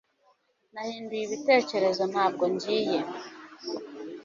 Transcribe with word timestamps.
Nahinduye 0.73 1.21
ibitekerezo 1.25 2.03
ntabwo 2.11 2.41
rero 2.51 2.53
ngiye 2.55 2.99